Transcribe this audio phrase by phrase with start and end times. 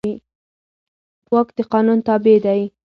[1.33, 2.61] واک د قانون تابع دی.